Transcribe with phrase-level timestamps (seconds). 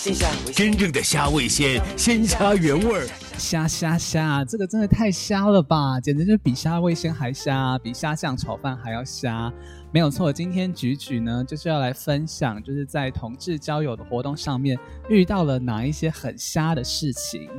[0.00, 3.06] 鲜虾味真正的虾味鲜，鲜虾原味儿。
[3.36, 6.00] 虾虾虾，这个真的太虾了吧！
[6.00, 9.52] 简直就是比虾味鲜还虾，比虾酱炒饭还要虾。
[9.92, 14.78] 没有错，今天举举呢就是要来分享，就是在同志交友的活动上面
[15.10, 17.50] 遇到了哪一些很虾的事情。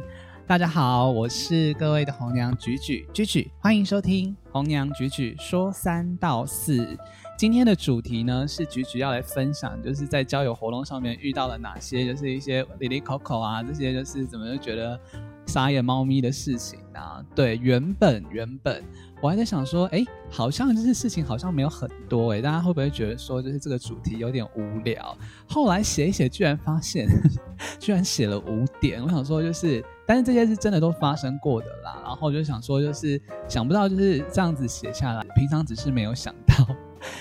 [0.48, 6.98] 大家好，我是各位的红娘举举举举，欢迎收听红娘举举说三道四。
[7.42, 15.00] 今天的主题呢是菊菊要来分享，就是在交友活动上面遇到了哪些，就是一些里里口口啊，这些就是怎么就觉得
[15.48, 17.26] 撒野猫咪的事情啊。
[17.34, 18.84] 对，原本原本
[19.24, 25.18] 我还在想说，哎，好像就是事情好像没有很多哎，大家会不会觉得说就是这个主题有点无聊？
[25.50, 27.08] 后来写一写，居然发现
[27.82, 32.04] 居然写了五点，我想说就是，但是这些是真的都发生过的啦。
[32.04, 36.68] 然后就想说，就是想不到就是这样子写下来，平常只是没有想到。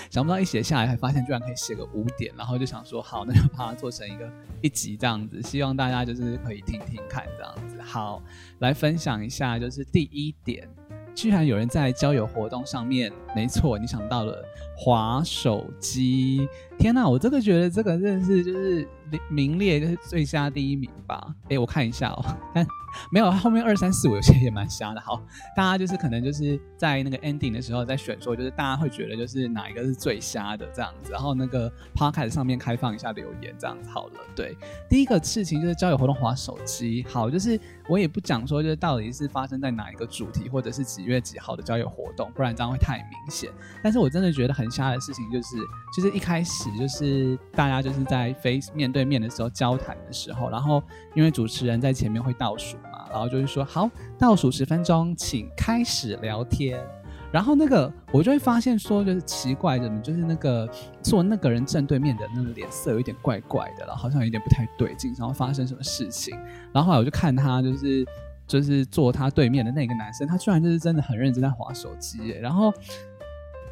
[0.09, 4.31] 想不到一写下来，还发现居然可以写个五点，然后就想说好，那就把它做成一个
[4.61, 7.81] 一集这样子，希望大家就是可以听听看这样子。
[7.81, 8.21] 好，
[8.59, 10.67] 来分享一下，就是第一点，
[11.15, 14.43] 居然有人在交友活动上面，没错，你想到了
[14.77, 16.47] 滑手机。
[16.81, 18.87] 天哪，我真的觉得这个真的是就是
[19.29, 21.35] 名列就是最瞎第一名吧？
[21.47, 22.65] 哎，我看一下哦，但。
[23.09, 24.99] 没有，后面二三四五有些也蛮瞎的。
[24.99, 25.21] 好，
[25.55, 31.09] 大家就是可能就是在那个 ending 的时候在选说，就是大家会觉得就是哪一个是最瞎的这样子。
[31.09, 34.19] 然后那个 podcast 上面开放一下留言这样子好了。
[34.35, 34.57] 对，
[34.89, 37.05] 第一个事情就是交友活动划手机。
[37.07, 43.49] 好，就是我也不讲说就是到底是发生在哪一个主题或者是几月几号的交友活动，不然这样会太明显。
[43.81, 45.55] 但是我真的觉得很瞎的事情就是，
[45.95, 50.81] 就是一开始就是大家就是在 face 面对面的时候交谈的时候，然后
[51.15, 53.07] 因为主持人在前面会倒数嘛。
[53.11, 56.79] 然后就是说，好，倒数十分钟，请开始聊天。
[57.29, 60.69] 然后那个我就会发现说，就是奇怪的，就是那个
[61.01, 66.33] 坐那个人正对面的那个脸色有一点怪怪的了，好像有点不太对劲，然后发生什么事情。
[66.71, 68.05] 然后后来我就看他，就是
[68.47, 72.29] 就是坐他对面的那个男生，他居然就是真的很认真在划手机。
[72.41, 72.73] 然后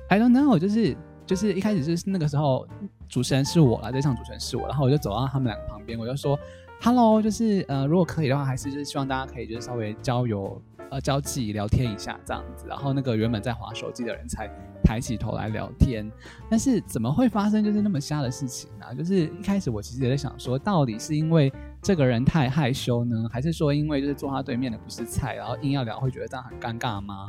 [0.10, 0.96] I don't know，就是
[1.30, 2.68] 就是一开始是那个时候
[3.08, 6.38] 主持人是我了，这场主持人是我，然后我就走到他们两个旁边，我就说。
[6.82, 10.60] Hello，就是呃，如果可以的话，还是就是希望大家可以就是稍微交友
[10.90, 12.66] 呃交际聊天一下这样子。
[12.68, 14.50] 然后那个原本在划手机的人才
[14.82, 16.10] 抬起头来聊天。
[16.50, 18.96] 但是怎么会发生就是那么瞎的事情呢？
[18.96, 21.52] 就是一开始我其实也在想说，到底是因为
[21.82, 27.28] 这个人太害羞呢，还是说因为就是坐他对面的不是菜，然后硬要聊会觉得这样很尴尬吗？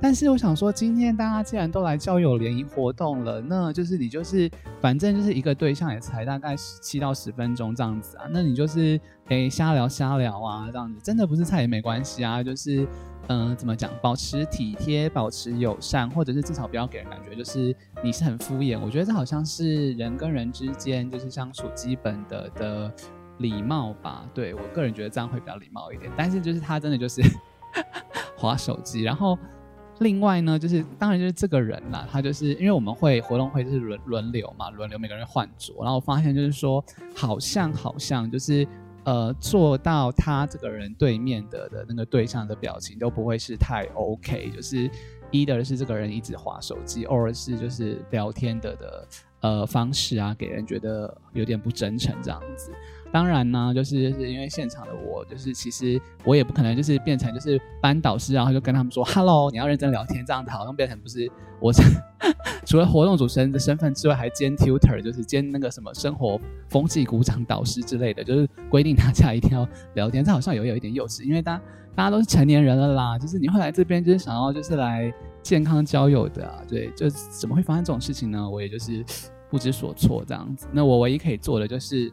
[0.00, 4.50] 但是我想说，今天大家既然都来交友联谊活动了，那就是你就是
[4.80, 12.88] 反正就是一个对象也才大概七到十分钟这样子啊，那你就是诶瞎聊瞎聊啊这样子，真的不是菜也没关系啊，就是
[13.28, 18.80] 嗯怎么讲，保持体贴，保持友善，或者是至少不要给人感觉就是你是很敷衍。
[18.80, 22.94] 我觉得这好像是人跟人之间就是相处基本的的
[23.40, 24.24] 礼貌吧。
[24.32, 26.10] 对我个人觉得这样会比较礼貌一点。
[26.16, 27.20] 但是就是他真的就是
[28.38, 29.36] 划手机，然后。
[30.02, 36.82] 另外呢，就是当然就是这个人啦，他就是因为我们会活动会就是轮轮流嘛，轮流每个人换桌，然后我发现就是说，
[37.14, 38.66] 好像好像就是
[39.04, 44.90] 呃，坐到他这个人对面的的那个对象的表情都不会是太 OK，就是
[45.30, 49.06] 一的是这个人一直划手机，二是就是聊天的的
[49.40, 52.70] 呃方式啊，给人觉得有点不真诚这样子。
[53.12, 61.28] 当然呢，就是是因为现场的我，就是其实我也不可能就是变成就是班导师，然后就跟他们说，Hello，你要认真聊天，这样子好像变成不是
[61.60, 61.72] 我，
[62.64, 71.62] 除了活动主持人的身份之外，还兼 tutor，就是兼那个什么生活风气鼓掌导师之类的，就是规定大家一定要聊天，这好像有有一点幼稚，因为大家
[71.94, 75.12] 大家都是成年人了啦， 就是你会来这边就是想要就是来
[75.42, 78.48] 健康交友的，对，就怎么会发生这种事情呢？
[78.48, 79.04] 我也就是
[79.48, 82.12] 不知所措这样子，那我唯一可以做的就是。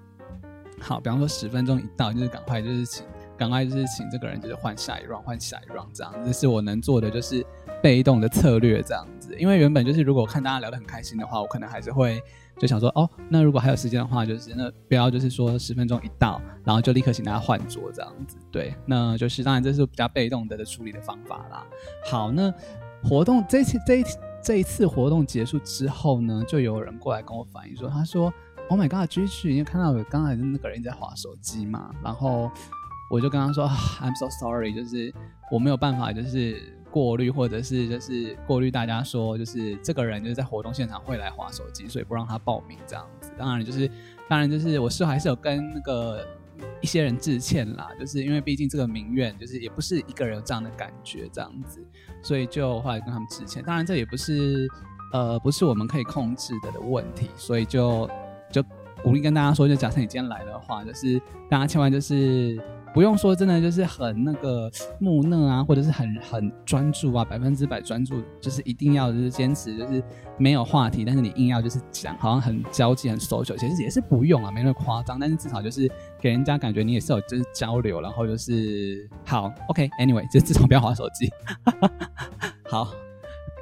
[0.79, 3.03] 好，比方说十分钟一到，就是赶快就是请，
[3.35, 7.43] 赶快就是请这个人就是换下一 round，换下一 round 这样，这是我能做的就是
[7.81, 9.35] 被动的策略这样子。
[9.37, 12.21] 因为原本就是如果看大家聊得很开心的话，我可能还是会
[12.57, 18.37] 就想说，哦，那如果还有时间的话，就是那不要就是说十分钟一到，然后就立刻请大家换桌这样子。
[18.51, 21.65] 对，那就是当然这是比较被动的的处理的方法啦。
[22.09, 22.53] 好，那
[23.03, 24.03] 活动这次这一
[24.41, 28.33] 这一次活动结束之后呢，就有人过来跟我反映说，他说。
[28.69, 32.51] Oh my god，继续，因为看到刚才那个人在划手机嘛，然后
[33.09, 35.13] 我就跟他说，I'm so sorry，就是
[35.49, 43.31] 我没有办法，就是过滤或者是就是过滤大家说，就是这个人就是在活动现场会来划手机，所以不让他报名这样子。
[43.37, 43.89] 当然就是
[44.29, 46.25] 当然就是我事后还是有跟那个
[46.81, 51.79] 一些人致歉啦，就是因为毕竟这个名媛就是也不是一个人有这样的感觉这样子，
[52.21, 53.63] 所以就后来跟他们致歉。
[53.63, 54.67] 当然这也不是
[55.13, 58.09] 呃不是我们可以控制的的问题，所以就。
[58.49, 58.63] 就
[59.03, 62.57] 鼓励跟大家说，就假设你今天来的话，就是大家千万就是
[62.97, 70.03] 不用说真的就是很那个木讷啊，或者是很很专注啊，百分之百专注，就是一定要就是坚持，就是
[70.35, 75.87] 没有话题，但是你硬要就是讲，好像很交际很 social，其实也是不用啊，没那么夸张，但是至少就是
[76.19, 81.31] 给人家感觉你也是有就是交流，然后就是好，OK，Anyway，就至少不要划手机。
[82.67, 82.87] 好，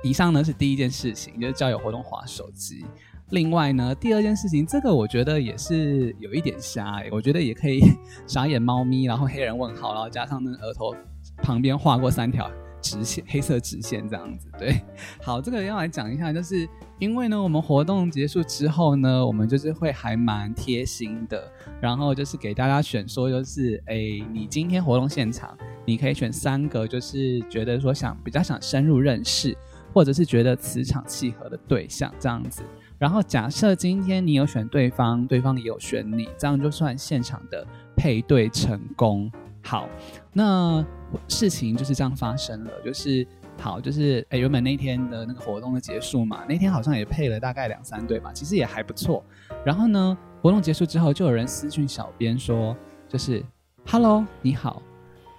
[0.02, 2.86] 以上呢是第一件事情，就是交友活动划手机。
[3.32, 7.82] 另外呢，第二件事情，这个我觉得也是有一点瞎，我觉得也可以
[8.28, 10.96] 傻眼猫咪，然后黑人问号，然后加上那额头
[11.38, 12.50] 旁边画过三条
[12.82, 14.48] 直线，黑色直线这样子。
[14.60, 14.80] 对，
[15.24, 16.70] 好，这个要来讲一下，就是
[17.00, 21.52] 因为呢，我们活动结束之后呢，我们就是会还蛮贴心的，
[21.82, 23.96] 然后就是给大家选说，就是哎，
[24.32, 29.58] 你今天活动现场，你可以选三个，就是觉得说想比较想深入认识，
[29.92, 32.62] 或者是觉得磁场契合的对象这样子。
[32.98, 37.66] 然后假设今天你有选对方，对方也有选你，这样就算现场的
[37.96, 39.32] 配对成功。
[39.62, 39.90] 好，
[40.32, 40.86] 那
[41.28, 43.26] 事情就是这样发生了，就是
[43.60, 49.24] 好，就是哎，原本那天的那个活动的结束嘛，那天好像也配了大概两三对吧，其实也还不错。
[49.66, 52.78] 然后呢，活动结束之后，就有人私讯小编说，
[53.10, 53.44] 就是
[53.88, 54.82] Hello，你好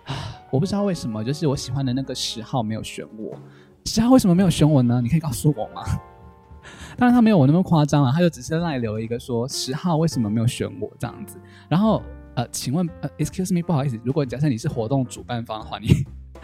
[0.07, 0.15] 啊，
[0.51, 3.39] 我不知道为什么，就是我喜欢的那个十号没有选我，
[3.85, 5.01] 十号为什么没有选我呢？
[5.01, 5.85] 你可以告诉我吗？
[6.97, 11.39] 当然他没有我那么夸张啊，他就只是赖留一个说十号为什么没有选我这样子。
[11.69, 12.03] 然后
[12.35, 15.89] 呃，请问呃，excuse me，不好意思，如果假设你是活动主办方的话，你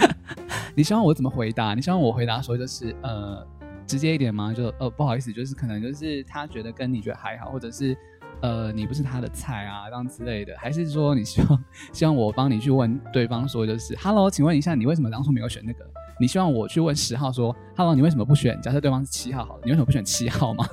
[0.76, 1.74] 你希望我怎么回答？
[1.74, 3.46] 你希望我回答说就是呃，
[3.86, 4.52] 直接一点吗？
[4.52, 7.96] 就呃，不好意思，就是可能就是他觉得跟你觉得还好，或者是
[8.42, 15.84] 呃，你不是他的菜啊这样之类的，还是说你希望希望我帮你去问对方说就是，Hello，请问一下你为什么当初没有选那个？
[16.20, 18.60] 你希望我去问十号说，Hello，你为什么不选？
[18.60, 20.64] 假设对方是七号，好了，你为什么不选七号吗？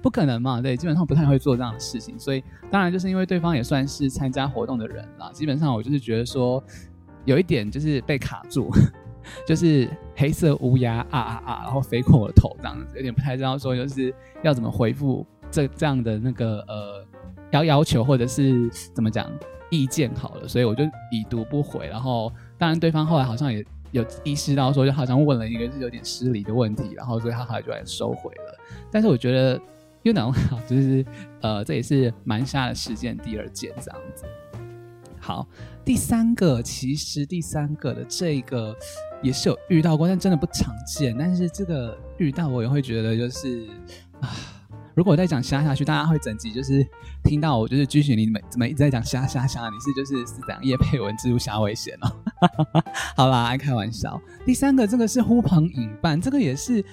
[0.00, 2.16] 不可能嘛，对，基本上不太会做这样的事情。
[2.18, 5.32] 所以当然就是因为对方也算是参加活动的人啦。
[5.32, 6.62] 基本上我就是觉得说，
[7.24, 8.70] 有一点就是被卡住，
[9.46, 17.03] 就是黑色乌鸦啊啊啊，然后飞过我的头这样子，有点不太知道说就是要怎么回复这这样的那个呃
[17.54, 19.30] 要要求或者是怎么讲
[19.70, 21.86] 意见好了，所以我就已读不回。
[21.88, 23.64] 然后当然对方后来好像也。
[23.94, 28.58] 有意识到说，就好像问了一个是有点失礼的问题，然后所以他后来就来收回了。
[28.90, 29.60] 但是我觉得
[30.02, 30.32] 又能
[30.68, 31.06] 就是
[31.40, 34.24] 呃，这也是蛮下的事件第二件这样子。
[35.20, 35.46] 好，
[35.84, 38.76] 第三个其实第三个的这个
[39.22, 41.16] 也是有遇到过，但真的不常见。
[41.16, 43.64] 但是这个遇到我也会觉得就是。
[44.94, 46.86] 如果我再讲瞎下去，大家会整集就是
[47.22, 52.82] 听到我就是继续你们怎么一直在讲瞎瞎瞎，你是就是是怎样叶佩文蜘蛛侠危险哦？
[53.16, 54.20] 好啦，爱开玩笑。
[54.46, 56.84] 第三个这个是呼朋引伴，这个也是。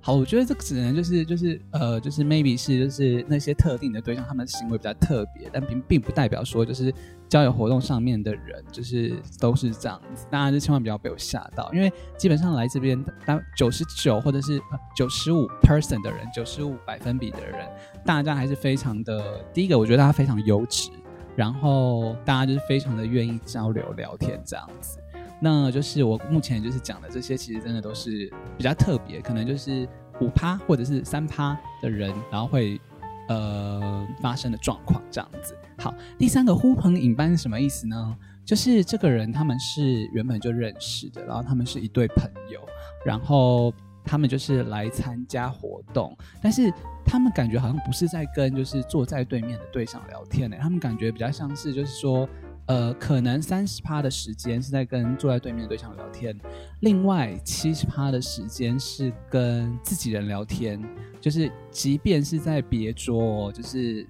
[0.00, 6.92] 好，我觉得这个只能就是就是呃，就是 maybe 是就是那些特定的对象，他们行为比较特别，但并并不代表说就是
[7.34, 10.24] 交友活动上面的人就是都是这样子。
[10.30, 14.60] 大家就千万不要被我吓到，因为基本上来这边，当九十九或者是
[14.94, 17.68] 九十五 person 的人，九十五百分比的人，
[18.06, 19.44] 大家还是非常的。
[19.52, 20.92] 第一个，我觉得他非常优质，
[21.34, 25.00] 然后大家就是非常的愿意交流聊天这样子。
[25.40, 29.88] 那就是我目前就是讲的这些，其实真的都是比较特别，可能就是
[30.20, 32.80] 五趴或者是三趴的人，然后会
[33.28, 35.56] 呃发生的状况这样子。
[35.78, 38.16] 好，第三个呼朋引伴是什么意思呢？
[38.44, 42.60] 就是这个人他们是原本就认识的，然后他们是一对朋友，
[43.04, 43.72] 然后
[44.04, 46.72] 他们就是来参加活动，但是
[47.04, 52.28] 他们感觉好像不是在跟就是坐在对面的对象聊天呢，他们感觉比较像是就是说。
[52.66, 56.34] 呃，可能三十趴的时间是在跟坐在对面的对象聊天，
[56.80, 60.82] 另外七十趴的时间是跟自己人聊天。
[61.20, 64.06] 就是即便是在别桌，就是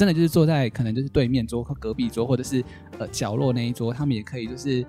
[0.00, 2.64] 真的就是坐在可能就是对面桌或隔壁桌，或者是
[2.98, 4.82] 呃角落那一桌，他们也可以就是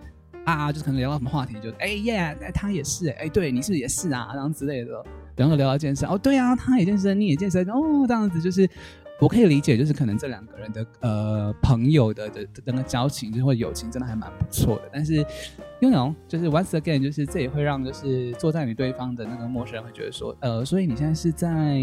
[0.45, 5.03] 啊，就是可能聊到什么话题，就哎耶，哎他也是，哎对，你是不是也是啊，这样之类的。
[5.35, 8.65] 然后聊到健身，哦对啊，他也健身，你也健身，哦这样子就是。
[9.19, 14.89] 我可以理解，就是可能这两个人的呃朋友的的那个交情，就是或友情，真的还蛮不错的。
[14.91, 15.17] 但是
[15.79, 21.79] ，you know，就是 once again，就是这也会让就是坐在你对方的那个陌生人会觉得说，呃，所以你现在是在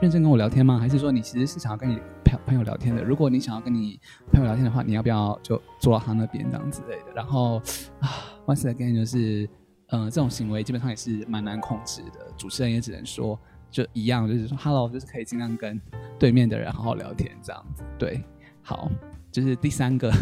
[0.00, 0.78] 认真跟我聊天吗？
[0.78, 3.02] 还是说你其实是想要跟你朋朋友聊天的？
[3.02, 3.98] 如果你想要跟你
[4.30, 7.12] 朋友聊天的话，你要不要就坐到他那边这样之类的？
[7.14, 7.56] 然后
[8.00, 8.08] 啊
[8.46, 9.48] ，once again，就是
[9.88, 12.26] 嗯，这种行为基本上也是蛮难控制的。
[12.36, 13.38] 主持人也只能说。
[13.72, 15.80] 就一样，就是说，Hello，就是可以尽量跟
[16.18, 17.84] 对面的人好好聊天，这样子。
[17.96, 18.20] 对，
[18.62, 18.90] 好，
[19.30, 20.12] 就是第三个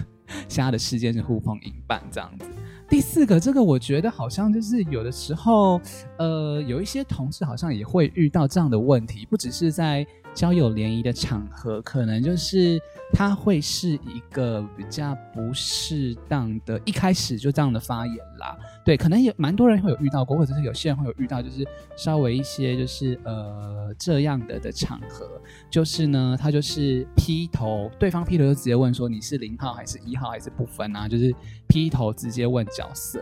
[0.48, 2.46] 虾的事件是呼朋引伴这样子。
[2.88, 5.78] 第四个，这个我觉得好像就是有的时候，
[6.18, 10.06] 呃，有一些同事好像也会遇到这样的问题，不只是在
[10.38, 12.80] 交友联谊的场合，可能就是
[13.12, 18.56] 他会是一个比较不适当的，一开始就这样的发言啦。
[18.84, 21.66] 对，可能也蛮多人会有遇到过，或者是有些人会有遇到，就是
[21.96, 25.28] 稍微一些就是呃这样的的场合，
[25.68, 31.08] 就是呢，他就是劈头，对方劈头就直接问说你是零号还是一号还是不分啊？
[31.08, 31.34] 就是
[31.66, 33.20] 劈头直接问角色，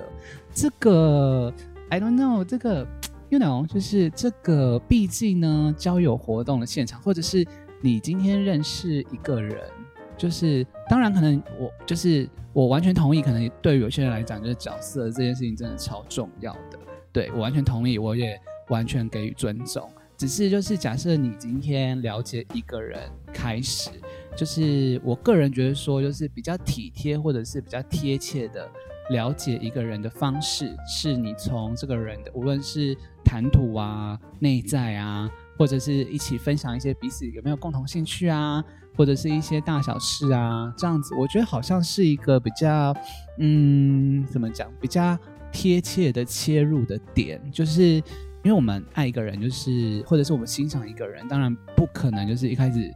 [0.52, 1.50] 这个
[1.88, 2.86] I don't know 这个。
[3.28, 7.44] You know，就是这个，毕竟呢，交友活动的现场，或者是
[7.80, 9.68] 你今天认识一个人，
[10.16, 16.78] 就是当然可能我就是我完全同意，可能对于有些人来讲，就是角色这件事情真的超重要的。
[17.10, 19.90] 对我完全同意，我也完全给予尊重。
[20.16, 23.00] 只是就是假设你今天了解一个人
[23.34, 23.90] 开始，
[24.36, 28.70] 就是我个人觉得说，就是比较体贴或者是比较贴切的。
[29.10, 38.62] 了解一个人的方式，是你从这个人的无论是谈吐啊、内在啊，或者是一起分享一些彼此有没有共同兴趣啊，
[38.96, 42.92] 或者是一些大小事啊，这样子，我觉得好像是一个比较，
[43.38, 45.16] 嗯，怎么讲，比较
[45.52, 48.02] 贴切的切入的点，就是因
[48.46, 52.92] 为我们爱一个人，就是或者是我们欣赏一个人，当然不可能就是一开始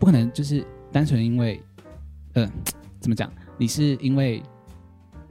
[0.00, 1.62] 不可能就是单纯因为，
[2.32, 2.50] 嗯，
[2.98, 4.42] 怎么讲，你是因为。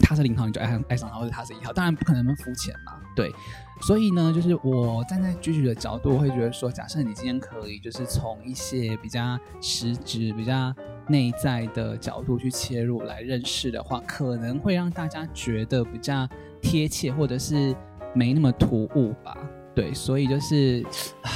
[0.03, 2.99] 他是零号，你就爱上爱上他，或者他是一号，当然不可能那么肤浅嘛。
[3.15, 3.33] 对，
[3.81, 10.73] 所以呢，就是我站在居居的角度，会觉得说，假设你今天可以，就是从一些比较实质、比较
[11.07, 16.27] 内在的角度去切入来认识的话，可能会让大家觉得比较
[16.61, 17.75] 贴切，或者是
[18.13, 19.37] 没那么突兀吧。
[19.75, 20.83] 对，所以就是
[21.21, 21.29] 啊，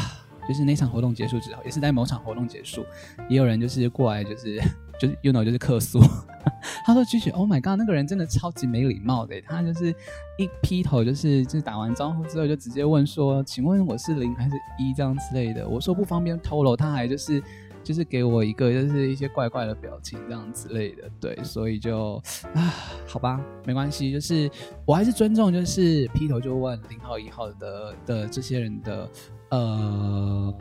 [0.48, 2.86] 就是那场活动结束之后，也是在某场活动结束，
[3.30, 4.62] 也有人就是过来，就是
[5.00, 6.00] 就是 you know 就是客诉。
[6.86, 9.40] 他说：“继续，Oh my god，那个人真的超级没礼貌的。
[9.42, 9.94] 他就是
[10.38, 15.68] 一劈头，就是就是打完招呼之后，就直接问说：‘请问我是零还是一？’这样之类的。
[15.68, 16.76] 我说不方便透露。
[16.76, 17.44] 他还就是
[17.84, 21.10] 就是给我一个就是一些怪怪的表情这样之类的。
[21.20, 22.16] 对，所以就
[22.54, 22.74] 啊，
[23.06, 24.12] 好吧，没关系。
[24.12, 24.50] 就是
[24.86, 29.10] 我还是尊重，就是劈头就问零号一号的的这些人的
[29.50, 30.54] 呃。”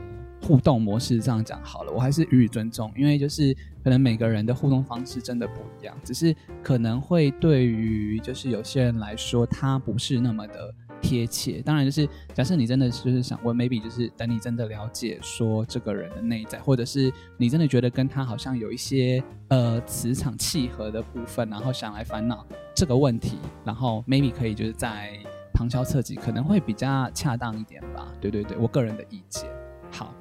[0.42, 11.60] 互动模式这样讲好了，我还是予以尊重，因为就是可能每个人的互动方式真的不一样，只是可能会对于就是有些人来说，他不是那么的贴切。
[11.62, 25.18] 当然，就是假设你真的就是想问，maybe 就是等你真的了解说这个人的内在，或者是你真的觉得跟他好像有一些呃磁场契合的部分，然后想来烦恼这个问题，然后 maybe 可以就是在
[25.52, 28.12] 旁敲侧击，可能会比较恰当一点吧。
[28.20, 29.48] 对对对，我个人的意见。
[29.90, 30.14] 好，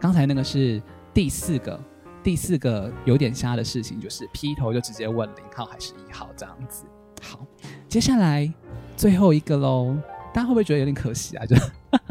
[0.00, 0.82] 刚才那个是
[1.12, 1.78] 第四个，
[2.22, 6.84] 第四个有点瞎的事情，就是劈头就直接问零号还是一号这样子。
[7.22, 7.46] 好，
[7.88, 8.52] 接下来
[8.96, 9.96] 最后一个喽，
[10.32, 11.44] 大家会不会觉得有点可惜啊？
[11.46, 11.56] 就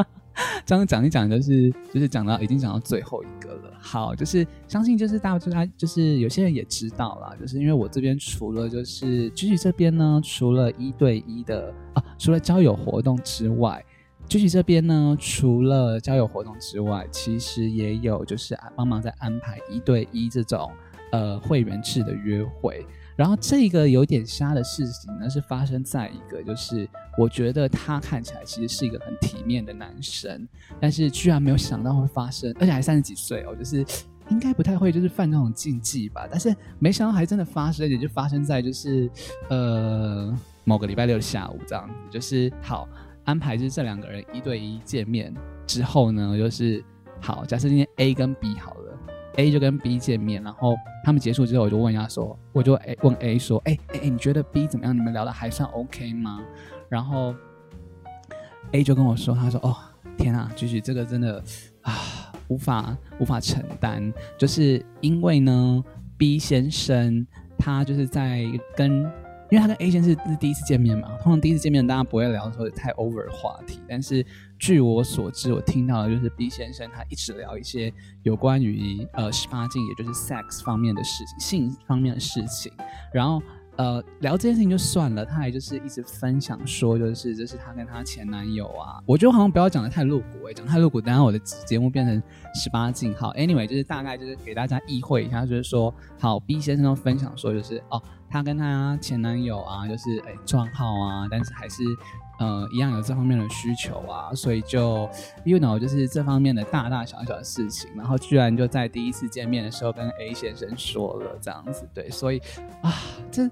[0.65, 3.71] 这样讲一讲，就是就是讲到已经讲到最后一个了。
[3.79, 13.83] 好，就是相信就是大家就是有些人也知道啦，就是因为我这边除了就是居居这边呢，除了一对一的啊，除了交友活动之外。
[14.27, 20.71] 居居这边呢，除了交友活动之外，其实也有就是帮忙在安排一对一这种
[21.11, 22.85] 呃会员制的约会。
[23.15, 30.47] 然后这个有点瞎的事情呢，是发生在一个就是我觉得他看起来其实是一个很体面的男生，
[30.79, 33.85] 但是居然没有想到会发生，而且还三十几岁哦，就是
[34.29, 36.27] 应该不太会就是犯这种禁忌吧。
[36.27, 39.07] 但是没想到还真的发生，而且就发生在就是
[39.49, 42.89] 呃某个礼拜六的下午这样子，就是好。
[43.25, 45.33] 安排就是这两个人一对一见面
[45.65, 46.83] 之后呢，就是
[47.21, 48.97] 好，假设今天 A 跟 B 好了
[49.37, 54.95] ，A 就跟 B 见面，然后他们结束之后，我就问一下说，我就问 A 说，哎哎哎，你觉得 B 怎么样？
[54.95, 56.43] 你们聊的还算 OK 吗？
[56.89, 57.33] 然后
[58.71, 59.75] A 就跟我说，他说，哦，
[60.17, 61.41] 天啊，菊菊这个真的
[61.81, 61.93] 啊，
[62.49, 65.83] 无法无法承担，就是因为呢
[66.17, 67.25] ，B 先生
[67.57, 68.43] 他就是在
[68.75, 69.09] 跟。
[69.53, 73.79] 因为他跟 A 先生是第一次见面嘛，通常第一次见面大家不会聊说太 over 话题。
[73.87, 74.25] 但是
[74.57, 77.93] 据我所知，我听到的就是 B 先生他一直聊一些
[78.23, 82.73] 有关于呃十八禁，也就是 sex 方面的事情、性方面的事情，
[83.13, 83.39] 然后。
[83.77, 89.01] 呃，聊这件事情就算了，他还就是一直分享说，就是这是他跟他前男友啊。
[89.05, 92.21] 我觉得好像不要讲的太露骨哎，讲太露骨，等下我的节目变成
[92.53, 93.13] 十八禁。
[93.15, 101.83] 好，anyway，就是大概就是给大家意会一下，就是说，好，B 先生都分享说，就是哦，他跟他前男友啊，就是哎撞号啊，但是还是。
[102.39, 105.09] 呃，一样有这方面的需求啊，所以就
[105.43, 112.41] ，you know，就是这方面的大大小小的事情，然后居然就在第一次见面的时候跟 A 先生说了这样子，对，所以
[112.81, 112.93] 啊，
[113.31, 113.49] 这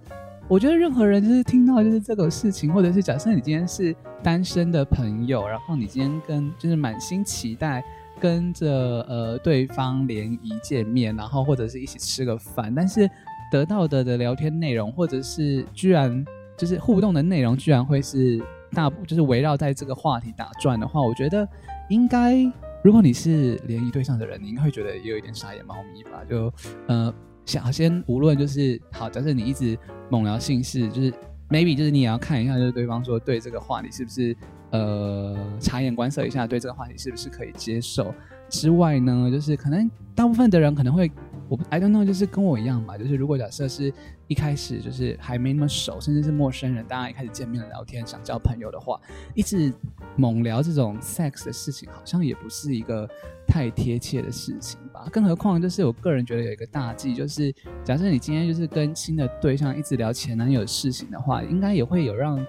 [0.47, 7.81] 我觉得任何人就是听到就是这个事情，或者是假设你今天是单身的朋友，然后你今天跟就是满心期待
[8.19, 8.67] 跟着
[9.07, 13.09] 呃对方联谊见面，然后或者是一起吃个饭，但是
[13.51, 16.25] 得到的的聊天内容，或者是居然
[16.57, 18.41] 就是互动的内容，居然会是
[18.74, 21.48] 大部就是围绕在这个话题打转的话，我觉得
[21.90, 22.36] 应该，
[22.84, 26.24] 如果你是联谊对象的人，你应该会觉得也有一点傻眼猫咪吧？
[26.30, 26.54] 就
[26.88, 27.13] 呃，
[27.46, 29.78] 想先无论就是好，假设你一直
[30.10, 31.12] 猛聊姓氏，就是
[31.50, 34.36] maybe 就是你也要看一下，就是对方说对这个话题是不是。
[34.72, 38.16] 呃，察言观色一下，对这个话题是不是可以接受？
[38.48, 41.12] 之外呢，就是可能大部分的人可能会，
[41.51, 42.98] 我 I don't know，就是跟我一样吧。
[42.98, 43.93] 就是如果假设是
[44.27, 48.98] 一开始就是还没那么熟，甚至是陌生人，大家一开始见面聊天想交朋友的话，
[49.36, 49.74] 一直
[50.15, 53.05] 猛聊这种 sex 的事情，好像也不是一个
[53.46, 55.10] 太贴切的事情吧。
[55.12, 57.53] 更何况，就是我个人觉得有一个大忌，就是
[57.84, 62.43] 假设你今天就是跟新的对象一直聊前男友的事情的话，应该也会有让。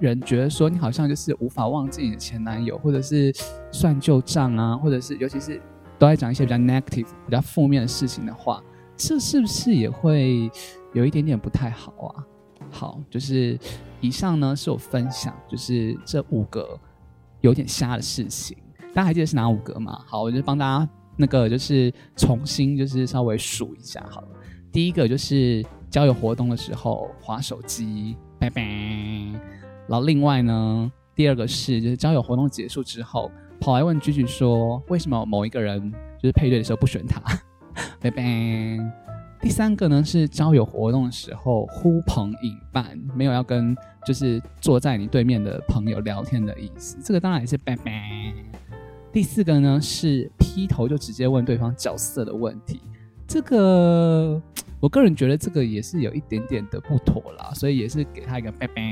[0.00, 3.32] 人觉得说你好像就是无法忘记你的前男友，或者是
[3.70, 5.60] 算旧账啊，或者是尤其是
[6.04, 8.62] 都在讲一些比较 negative、比较负面的事情的话，
[8.94, 10.50] 这是不是也会
[10.92, 12.26] 有一点点不太好啊？
[12.70, 13.58] 好，就是
[14.02, 16.78] 以上呢是我分享，就是这五个
[17.40, 18.54] 有点瞎的事情，
[18.92, 19.98] 大家还记得是哪五个吗？
[20.06, 24.28] 好，我就帮大家那个就是重新就是稍微数一下好了。
[24.70, 28.60] 第一个就是交友活动的时候划手机，拜拜。
[29.88, 33.30] 然后另外呢，第二个是就是交友活动结束之后，
[33.60, 37.20] 跑来问居居说，为什么某一个人就是配对的时候不选他？
[38.00, 38.22] 拜拜。
[39.40, 48.34] 第三个呢是交友活动的时候呼朋引伴，没有要跟就是坐在你对面的朋友聊天的意思，这个当然也是拜拜。
[49.12, 52.80] 第四个呢是劈头就直接问对方角色的问题，
[53.26, 54.40] 这个。
[54.80, 58.82] 我个人觉得这个也是有一点点的不妥啦，所以也是给他一个拜拜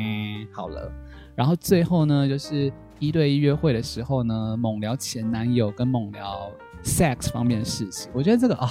[0.50, 0.90] 好了。
[1.34, 6.48] 然后最后呢，就是一对一约会的时候呢，猛聊前男友跟猛聊
[6.84, 8.08] sex 方面的事情。
[8.14, 8.68] 我觉得这个啊，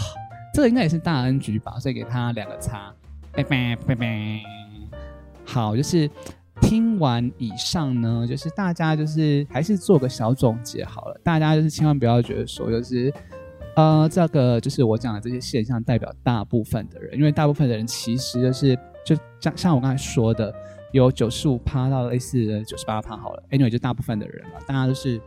[0.54, 2.94] 这个应该也是大 N 局吧，所以给他两个叉，
[3.34, 4.40] 拜拜拜拜。
[5.46, 6.10] 好，就是
[6.62, 13.14] 听完以上呢，就是大家就是还是做个小总结好了，大家就是千万不要觉得说就是。
[13.76, 20.54] 呃，这个就是我讲的这些现象，代表大部分的人，因为大部分的人其实就是就像像我刚才说的，
[20.92, 25.22] 有九十五趴到类似九十八趴好了，anyway 就大部分的人了，大家都是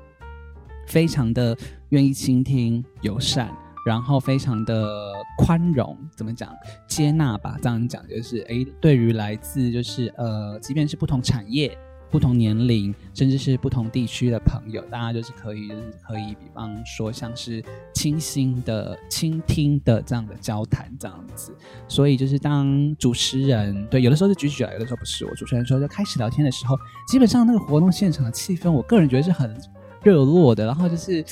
[0.86, 1.56] 非常的
[1.90, 3.50] 愿意倾听、友善，
[3.86, 6.54] 然后非常的宽容，怎么讲
[6.86, 7.58] 接纳吧？
[7.62, 11.76] 这样讲就是，哎，对于来自就是呃，即便是不同产业。
[12.10, 17.60] 不同年龄，甚至是不同地区的朋友，大家就是可以，就是可以，比方说像是
[18.04, 21.56] 倾心的倾听的这样的交谈这样子。
[21.88, 25.24] 所以就是当主持人，对，有的时候是举举啊，有的时候不是。
[25.24, 26.76] 我主持人说就开始聊天的时候，
[27.08, 29.58] 基本上那个活动现场的气氛，我个人觉得是很
[30.02, 30.66] 热络的。
[30.66, 31.24] 然后就是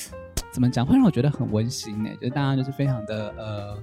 [0.50, 2.08] 怎么讲，会让我觉得很温馨呢？
[2.18, 3.78] 就是大家就是非常的呃，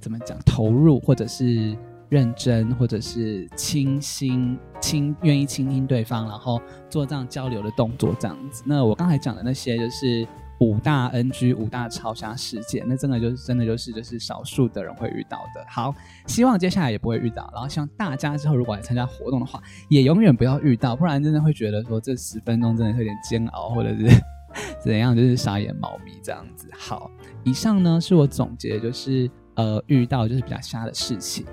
[0.00, 1.76] 怎么讲，投入或者是。
[2.10, 8.64] 认真，或者是倾心、倾愿意倾听对方，然后做这样交流的动作，这样子。
[8.66, 10.26] 那我刚才讲的那些，就是
[10.60, 15.64] 五大 NG、五大超瞎事件，那真的就是真的就是就是少数的人会遇到的。
[15.68, 15.94] 好，
[16.26, 17.50] 希望接下来也不会遇到。
[17.52, 24.06] 然后希望大家之后如果来参加活动的话，也永远不要遇到，不然真的会觉得说这十分钟真的是有点煎熬，或者是
[24.80, 26.68] 怎样，就是傻眼猫咪这样子。
[26.78, 27.10] 好，
[27.42, 29.30] 以上呢是我总结，就是。
[29.56, 31.44] 呃，遇到就是比较瞎的事情，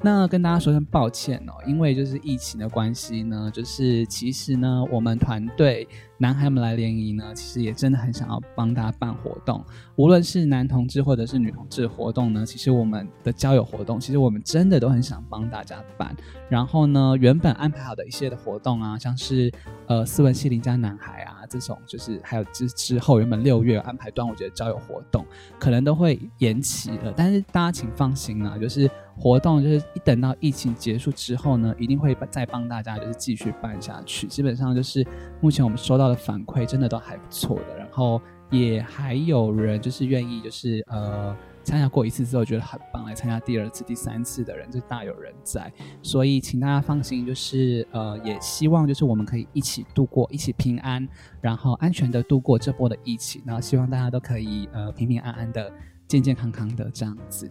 [0.00, 9.64] 那跟大家说声抱歉哦，因为就是疫情的关系呢，就是其实呢，我们团队男孩们来联谊呢，其实也真的很想要帮大家办活动，
[9.96, 16.14] 无论是男同志或者是女同志活动呢，其实我们的交友活动，其实我们真的都很想帮大家办。
[16.48, 19.52] 然后呢，原本安排好的一些的活动啊，像是
[19.86, 25.24] 呃斯文系邻家男孩啊这种，就是还有之之后原本六月安排端午节交友活动，
[25.58, 27.36] 可能都会延期了，但是。
[27.52, 34.26] 大家请放心啊，就是活动就是一等到疫情结束之后呢，一定会再帮大家就是继续办下去。
[34.26, 35.06] 基本上就是
[35.40, 45.72] 目前我们收到的反馈真的都还不错的，然后也还有人就是愿意就是呃参加过一次之后觉得很棒，来参加第二次、第三次的人就大有人在。
[46.02, 51.08] 所以请大家放心，就是呃也希望就是我们可以一起度过，一起平安，
[51.40, 53.42] 然后安全的度过这波的疫情。
[53.46, 55.72] 然后希望大家都可以呃平平安安的。
[56.08, 57.50] 健健康康的这样子。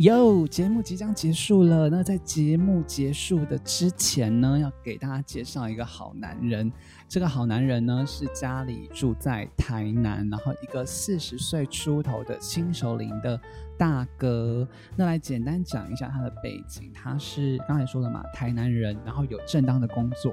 [0.00, 1.90] 哟，节目即将结束了。
[1.90, 6.72] 那在节目结束的之前呢，要给大家介绍一个好男人。
[7.06, 13.38] 这个好男人呢，是家里住在台南，然后一个四十岁出头的新手龄的
[13.76, 14.66] 大哥。
[14.96, 20.32] 那来简单讲一下他的背景，他是刚才说的嘛，台南人，然后有正当的工作。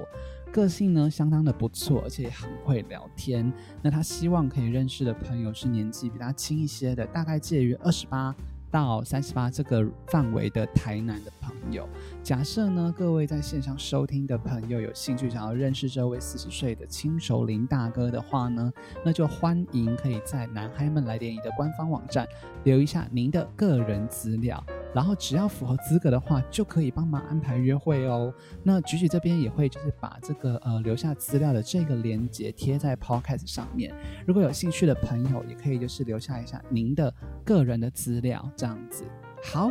[0.50, 3.52] 个性呢相当的不错，而且很会聊天。
[3.82, 8.34] 那他希望可以认识的朋友是年纪比他轻一些的，大概介于二十八。
[8.70, 11.88] 到三十八这个范围的台南的朋友，
[12.28, 18.70] 假设呢各位在线上收听的朋友有兴趣想要认识这位四十岁的轻熟龄大哥的话呢，
[19.02, 22.28] 那就欢迎可以在男孩们来电仪的官方网站
[22.64, 24.62] 留一下您的个人资料。
[24.94, 28.30] 然后只要符合资格的话，就可以帮忙安排约会哦。
[28.62, 33.94] 那菊菊这边也会就是把这个呃留下资料的这个链接贴在 Podcast 上面。
[34.26, 37.10] 如果有兴趣的朋友，也可以就是留下一下您的
[37.42, 39.04] 个人的资料，这样子。
[39.42, 39.70] 好，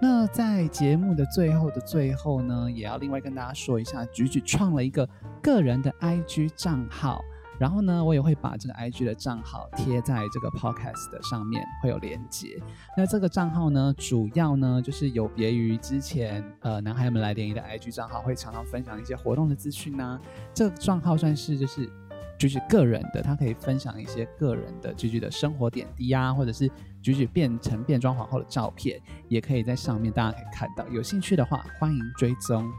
[0.00, 5.08] 那在节目的最后的最后呢，也要另外跟大家说一下，菊菊创了一个
[5.42, 7.20] 个人的 IG 账号。
[7.58, 12.56] 然后呢，我也会把这个 IG 的账号贴在这个 Podcast 的上面，会有连接。
[12.96, 20.20] 那这个账号呢，主要呢就是有别于之前呃男孩们来联谊的 IG 账号，会常常分享一些活动的资讯呐。
[20.54, 21.90] 这个账号算是就是
[22.38, 26.70] 就是个人的，他可以分享一些个人的句句的生活点滴啊，或者是
[27.02, 30.86] 句句变成变装皇后的照片，也可以在上面大家可以看到。
[30.88, 32.70] 有兴趣的话，欢迎追踪。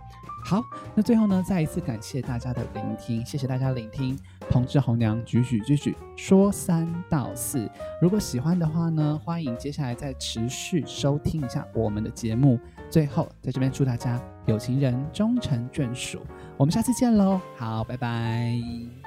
[0.45, 0.63] 好，
[0.95, 4.17] 那最后呢，再一次感谢大家的聆听，谢谢大家聆听。
[4.49, 7.69] 同志红娘举举举举说三道四，
[8.01, 12.57] 如果喜欢的话呢，欢迎接下来再持续收听一下我们的节目。
[12.89, 16.21] 最后，在这边祝大家有情人终成眷属，
[16.55, 18.98] 我们下次见喽，好，拜拜。